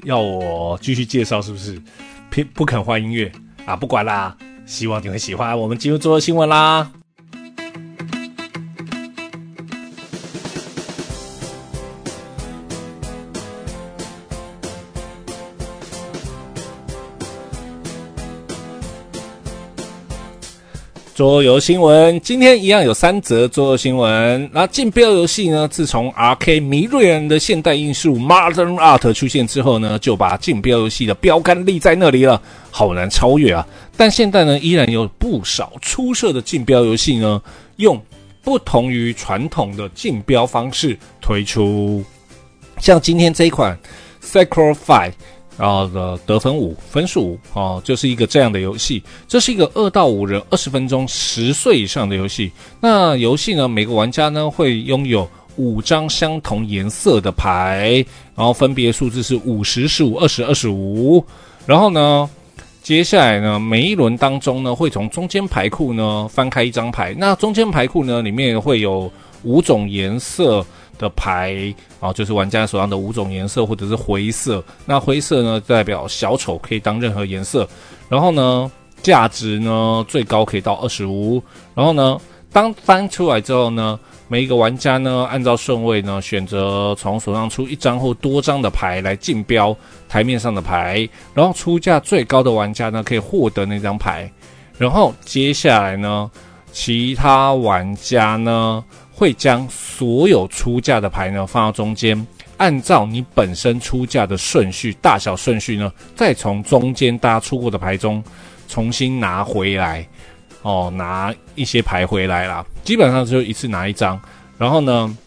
[0.07, 1.41] 要我继续介绍？
[1.41, 1.79] 是不是
[2.29, 3.29] 偏不肯换音乐
[3.65, 3.75] 啊？
[3.75, 5.59] 不管啦，希望你会喜欢。
[5.59, 6.89] 我们进入做新闻啦。
[21.17, 24.47] 桌游新闻，今天一样有三则桌游新闻。
[24.53, 33.67] 那竞标游戏呢，自从 RK 迷瑞恩的现代艺术 Modern Art 出现之后呢，就把竞标游戏的标杆立在那里了，好难超越啊！
[33.97, 37.41] 但现在呢，依然有不少出色的竞标游戏呢，
[37.77, 37.99] 用
[38.43, 42.03] 不同于传统的竞标方式推出，
[42.77, 43.75] 像今天这一款
[44.23, 45.13] Sacrifice。
[45.57, 49.01] 然后的得分五分数五哦，就是一个这样的游戏。
[49.27, 52.51] 这是一个二到五人二十分钟十岁以上的游戏。
[52.79, 61.25] 那游戏呢，每个玩家呢会拥有五张相同颜色的牌，然后分别数字是五十、十五、二十、二十五。
[61.65, 62.29] 然后呢，
[62.83, 67.15] 接下来呢，每一轮当中呢，会从中间牌库呢翻开一张牌。
[67.17, 70.63] 那中间牌库呢，里面会有五种颜色。
[70.97, 74.63] 的牌啊，就是玩家手上的五种颜色，或者是灰色。
[74.85, 77.67] 那灰色呢，代表小丑，可以当任何颜色。
[78.09, 81.41] 然后呢，价值呢最高可以到二十五。
[81.75, 82.19] 然后呢，
[82.51, 89.75] 当翻出来之后呢，每一个玩家呢，按照顺位呢，选择从手上出一张或多张的牌来竞标
[90.09, 91.07] 台面上的牌。
[91.33, 94.31] 然后出价最高的玩家呢，可以获得那张牌。
[94.77, 96.29] 然后接下来呢，
[96.71, 98.83] 其他玩家呢，
[99.17, 102.27] 会将所有出价的牌呢放到中间，
[102.57, 108.23] 按照你本身出价的顺序、大小顺序呢，再从中间大家出过的牌中
[108.67, 110.07] 重新拿回来。
[110.61, 114.19] 哦，拿一些牌回来啦，基本上就一次拿一张。
[114.57, 115.17] 然后呢，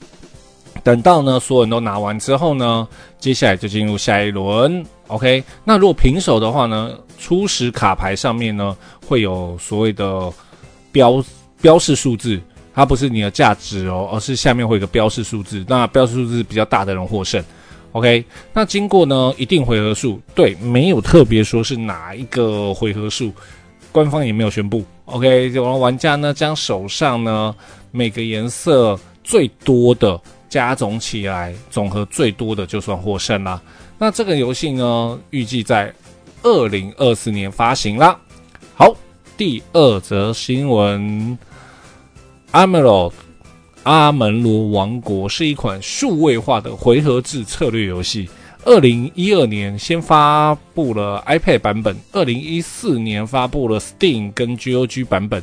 [0.85, 2.87] 等到呢所有人都拿完之后呢，
[3.19, 4.85] 接下来就进入下一轮。
[5.09, 8.77] OK，那如果平手的话呢，初始卡牌上面呢
[9.07, 10.31] 会有所谓的
[10.93, 11.25] 标
[11.61, 12.41] 标示数字，
[12.75, 15.65] 它不是你的价值哦，而是下面会有个标示数字。
[15.69, 17.43] 那标示数字比较大的人获胜。
[17.93, 23.33] OK，那经过呢一定回合数，对，没有特别说是哪一个回合数，
[23.91, 24.85] 官方也没有宣布。
[25.07, 27.53] OK，有玩家呢将手上呢
[27.91, 33.61] 每个颜色最多的加总起来，总和最多的就算获胜啦。
[33.99, 35.93] 那这个游戏呢预计在
[36.45, 38.17] 二零二四年发行啦。
[38.77, 38.95] 好，
[39.37, 41.37] 第二则新闻，
[42.53, 43.13] 阿门罗
[43.85, 48.29] 阿门罗王国是一款数位化的回合制策略游戏。
[48.65, 55.41] 二零一二年先发布了 iPad 版本，二零一四年发布了 Steam 跟 GOG 版本。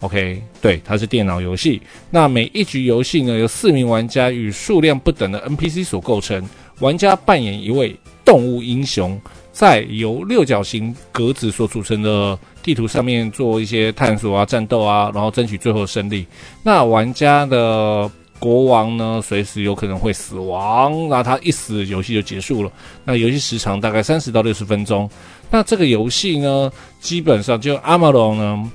[0.00, 1.80] OK，对，它是电脑游戏。
[2.10, 6.46] 那每一局游戏呢，由四名玩家与数量不等的 NPC 所构成。
[6.80, 9.18] 玩家扮演一位动物英雄，
[9.52, 16.26] 在由六角形格子所组成的地图上面做一些探索啊、战斗啊，然后争取最后胜利。
[16.62, 22.70] 那玩家的国王呢，随时有可能会死亡，那他一死，游戏就结束了。
[23.04, 25.08] 那游戏时长大概三十到六十分钟。
[25.50, 26.70] 那这个游戏呢，
[27.00, 28.70] 基本上就阿玛龙呢，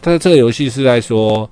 [0.00, 1.48] 在这个游戏是在说，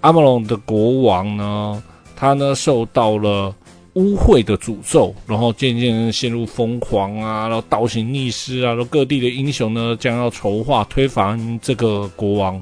[0.00, 1.82] 阿玛龙的国王呢，
[2.16, 3.54] 他呢受到了
[3.98, 12.54] 污秽的诅咒，然后渐渐陷入疯狂啊，然后倒行逆施啊，然后各地的英雄呢将要筹划推翻这个国王。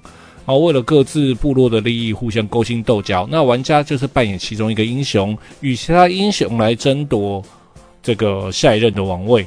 [0.47, 7.43] 然后为了各自部落的利益互相勾心斗角，那玩家就是扮演其中一个英雄，与其他英雄来争夺
[8.03, 9.47] 这个下一任的王位。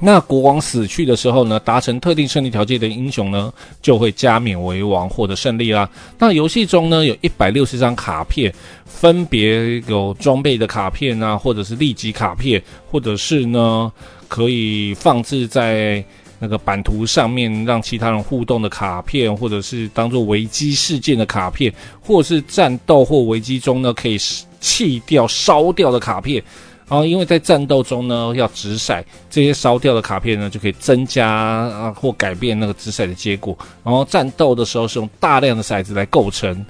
[0.00, 5.88] 那国王死去的时候呢，达成特定胜利条件的英雄呢，就会加冕为王，获得胜利啦。
[6.18, 8.52] 那游戏中呢，有一百六十张卡片，
[8.84, 13.92] 分别有装备的卡片啊，或者是立即卡片，或者是呢，
[14.28, 16.04] 可以放置在。
[16.40, 24.16] 那个版图上面让其他人互动的卡片，或者是当做危机事件的卡片，或是战斗或危机中呢可以
[24.60, 26.40] 弃掉、烧掉的卡片。
[26.88, 33.56] 然后因为在战斗中呢要掷骰，这些烧掉的卡片呢就可以增加啊或改变那个掷骰的结果。
[33.84, 36.64] 然后战斗的时候是用大量的骰子来构成。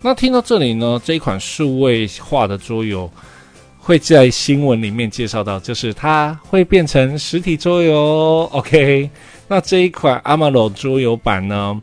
[0.00, 3.10] 那听到这里呢，这一款数位化的桌游。
[3.84, 8.48] 会在新闻里面介绍到，就是它会变成实体桌游。
[8.52, 9.10] OK，
[9.48, 11.82] 那这一款阿玛罗桌游版呢，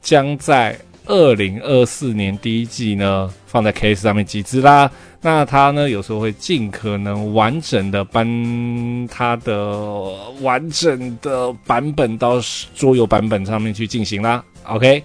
[0.00, 4.88] 将在二零二四年第一季呢放在 KS 上面集资啦。
[5.24, 12.38] 那它呢有时候会尽可能完整的搬它的完整的版本到
[12.74, 14.44] 桌游版本上面去进行啦。
[14.64, 15.02] OK，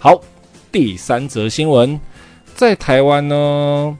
[0.00, 0.20] 好，
[0.72, 1.98] 第三则新闻，
[2.56, 3.96] 在台湾呢。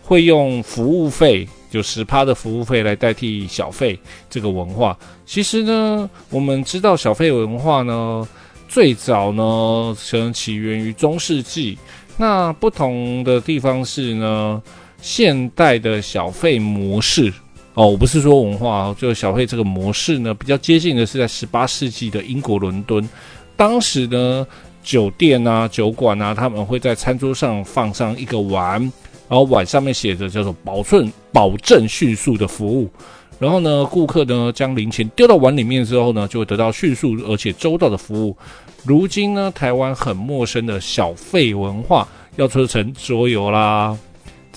[0.00, 4.98] 会用服务费，就十趴的服务费来代替小费这个文化。
[5.26, 8.26] 其实呢，我们知道小费文化呢，
[8.66, 11.76] 最早呢可能起源于中世纪。
[12.16, 14.62] 那不同的地方是呢，
[15.00, 17.32] 现代的小费模式
[17.74, 23.08] 哦，我不是说文化，就小费这个模式呢，比较接近的是在十八世纪的英国伦敦。
[23.56, 24.46] 当时呢，
[24.82, 28.80] 酒店啊、酒馆啊，他们会在餐桌上放上一个碗。
[29.30, 32.88] 然后碗上面写着叫做“保证保证迅速的服务”，
[33.38, 38.34] 然后呢，顾客呢将零钱丢到碗里面之后呢，就会得到迅速而且周到的服务。
[38.86, 43.94] 如今呢，台湾很陌生的小费文化要做成桌游啦。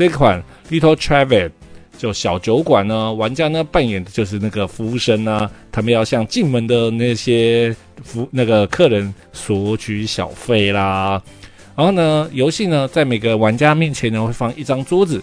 [0.02, 1.52] 这款 Little Travel
[1.96, 11.22] 就小酒馆呢，玩家呢扮演的就是那个服务生呢，他们要向进门的那些服那个客人索取小费啦。
[11.76, 15.22] 然后呢，游戏呢，在每个玩家面前呢，会放一张桌子，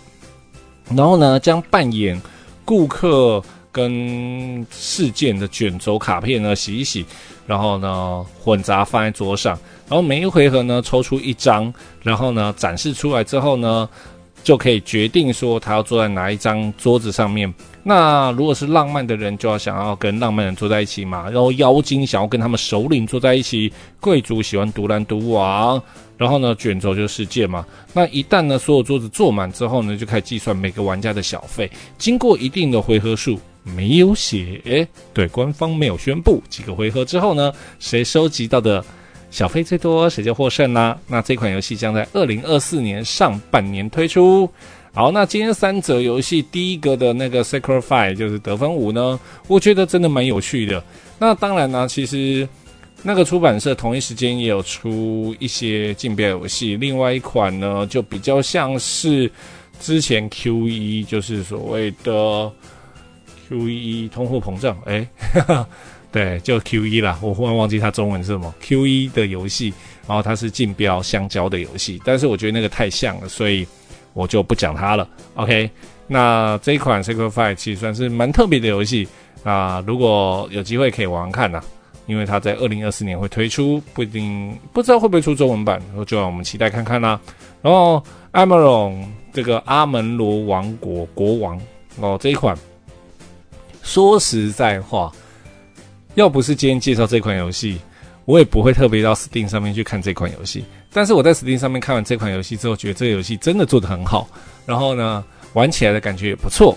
[0.95, 2.17] 然后呢，将扮演
[2.65, 7.05] 顾客跟事件的卷轴卡片呢洗一洗，
[7.49, 11.75] 然后呢，混杂放在桌上，然后每一回合呢，抽出一张，
[12.05, 13.89] 然后呢，展示出来之后呢，
[14.49, 17.53] 就可以决定说他要坐在哪一张桌子上面。
[17.83, 23.71] 那如果是浪漫的人，就要想要跟浪漫人坐在一起嘛，然后妖精想要跟他们首领坐在一起，
[24.01, 25.79] 贵族喜欢独来独往。
[26.17, 27.63] 然后呢，卷轴就是世界嘛。
[27.93, 31.71] 那一旦呢，所有桌子坐满之后呢，就开始计算每个玩家的小费。
[31.99, 36.43] 经过一定的回合数，没有写，对，官方没有宣布。
[36.49, 38.83] 几个回合之后呢，谁收集到的
[39.31, 40.99] 小费最多谁就获胜啦。
[41.07, 44.49] 那这款游戏将在二零二四年上半年推出。
[44.95, 50.83] 好，那今天三则游戏，第一个的那个 Sacrifice 就是得分五呢，我觉得真的蛮有趣的。
[51.21, 52.49] 那当然呢，其实
[53.03, 59.31] 那个出版社同一时间也有出一些竞标游戏，另外一款呢就比较像是
[59.79, 62.51] 之前 Q1，就是所谓的
[63.49, 65.07] Q1 通货膨胀，哎，
[66.11, 69.73] 对，就 Q1 啦，我忽然忘记它中文是什么 Q1 的游戏，
[70.07, 73.67] 然后它是竞标香蕉的游戏，但是我觉得那个太像了，所以。
[74.15, 75.71] 我就不讲它了，OK？
[76.09, 79.07] 那这一款 Sacrifice 其实算是蛮特别的游戏
[79.45, 81.63] 啊，如果有机会可以玩玩看呐、
[82.07, 87.21] 因为它在二零二四年会推出，不一定不知道会不会出中文版，然后就让我们期待看看啦、
[87.63, 88.03] 然后
[88.33, 91.61] Ameron 这个阿门罗王国国王
[92.01, 92.57] 哦，这一款
[93.85, 95.13] 说实在话，
[96.19, 97.79] 要不是今天介绍这款游戏，
[98.25, 100.65] 我也不会特别到 Steam 上面去看这款游戏。
[100.93, 104.29] 但是我在 Steam 上面看完这款游戏之后，觉得这个游戏真的做得很好，
[104.67, 106.77] 然后呢，玩起来的感觉也不错。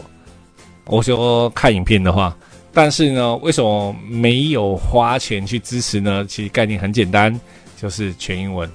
[0.85, 2.37] 我说看影片的话，
[2.71, 6.23] 但是呢，为什么没有花钱去支持呢？
[6.27, 7.33] 其实概念很简单，
[7.81, 8.69] 就是全英文。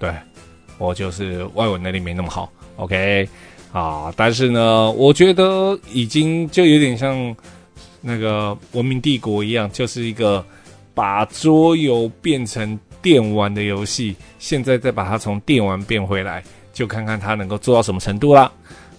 [0.00, 0.12] 对，
[0.78, 2.50] 我就是外文能力没那么好。
[2.74, 3.28] OK，
[3.72, 7.36] 啊，但是呢，我觉得已经就有点像
[8.00, 10.44] 那个文明帝国一样，就是一个
[10.94, 12.78] 把桌游变成。
[13.00, 16.42] 电玩的游戏，现在再把它从电玩变回来，
[16.72, 18.50] 就看看它能够做到什么程度啦。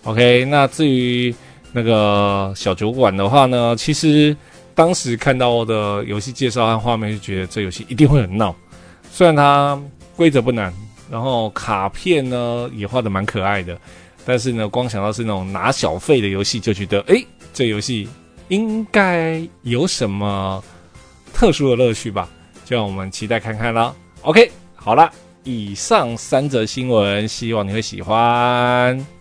[0.06, 1.36] OK，那至于
[1.74, 4.36] 那个小酒馆的话呢，其实
[4.74, 8.56] 当时看到的游戏介绍和画面，就觉得这游戏一定会很闹。
[9.12, 9.78] 虽然它
[10.16, 10.74] 规则不难，
[11.12, 13.78] 然后卡片呢也画得蛮可爱的，
[14.26, 17.22] 但是呢，光想到是那种拿小费的游戏，就觉得诶，
[17.54, 18.08] 这游戏
[18.50, 20.64] 应该有什么
[21.34, 22.30] 特殊的乐趣吧。
[22.66, 23.95] 就让我们期待看看了。
[24.22, 25.12] OK，好了，
[25.43, 29.18] 以上三则新闻，希望你会喜欢。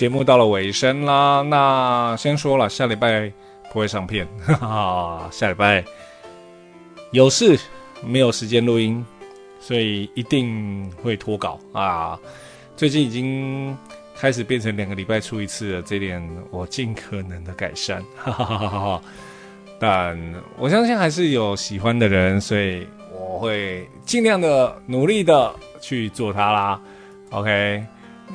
[0.00, 3.30] 节目到了尾声啦，那先说了，下礼拜
[3.70, 4.54] 不会上片，哈
[5.20, 5.84] 哈，下礼拜
[7.10, 7.60] 有事，
[8.02, 9.04] 没有时间录音，
[9.60, 12.18] 所以一定会脱稿啊。
[12.78, 13.76] 最近已经
[14.16, 19.02] 开始变成两个礼拜出一次了，这点我尽可能的改善， 哈哈哈哈。
[19.78, 20.18] 但
[20.56, 26.80] 我相信还是有喜欢的人，所以我会尽量的努力的去做它啦。
[27.32, 27.84] OK。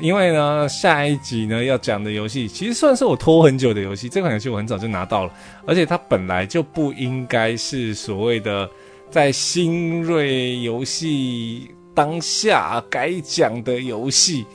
[0.01, 4.09] 因为呢，下一集呢要讲的游戏其实算是我拖很久的游戏。
[4.09, 5.33] 这款游戏我很早就拿到了，
[5.65, 8.69] 而且它本来就不应该是所谓的
[9.09, 14.45] 在新锐游戏当下该讲的游戏。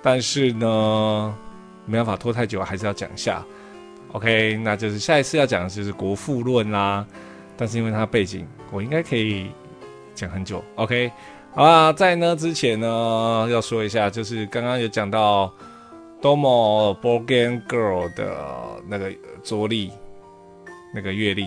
[0.00, 1.34] 但是呢，
[1.86, 3.44] 没办法拖太久，还是要讲一下。
[4.12, 7.04] OK，那就是下一次要讲的就是《国富论》啦。
[7.56, 9.46] 但是因为它背景，我应该可以
[10.14, 10.62] 讲很久。
[10.76, 11.10] OK。
[11.56, 15.52] 好啦，在那之前呢，要说一下，就是刚刚有讲到
[16.20, 18.36] Domo b o r g a n Girl 的
[18.88, 19.12] 那个
[19.44, 19.92] 桌历，
[20.92, 21.44] 那个月历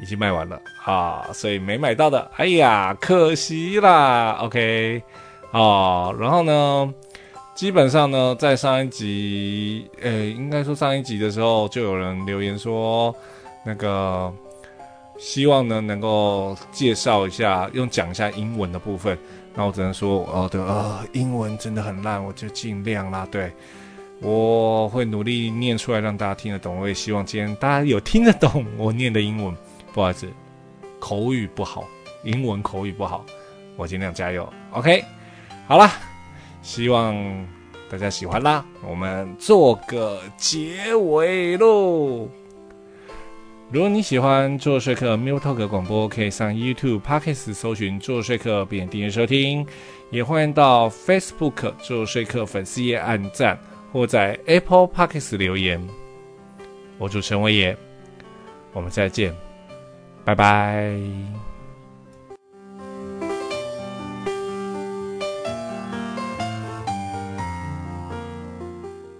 [0.00, 4.38] 已经卖完了啊，所以没买到的，哎呀，可惜啦。
[4.42, 5.02] OK，
[5.50, 6.94] 啊，然后呢，
[7.56, 13.12] 基本上呢，在上一集，诶、欸，应该说上一集的时候，就有人留言说，
[13.66, 14.32] 那个。
[15.20, 19.16] 希望呢能够介绍一下，用讲一下英文的部分。
[19.54, 23.28] 那我只能说，哦，对，呃，英文真的很烂，我就尽量啦。
[23.30, 23.52] 对，
[24.22, 26.80] 我会努力念出来，让大家听得懂。
[26.80, 29.54] 我也希望今天大家有听得懂我念的英文。
[29.92, 30.26] 不好意思，
[30.98, 31.84] 口语不好，
[32.24, 33.26] 英文口语不好，
[33.76, 34.50] 我尽量加油。
[34.70, 35.04] OK，
[35.66, 35.92] 好啦，
[36.62, 37.14] 希望
[37.90, 38.64] 大家喜欢啦。
[38.88, 42.26] 我们做个结尾喽。
[43.72, 49.64] 如果你喜欢做说客 MeepleTalk 广播，可以上 YouTube Podcast 搜寻做说客，并订阅收听。
[50.10, 53.56] 也欢迎到 Facebook 做说客粉丝页按赞，
[53.92, 55.80] 或在 Apple Podcast 留言。
[56.98, 57.76] 我主持人威爷，
[58.72, 59.32] 我们再见，
[60.24, 61.39] 拜拜。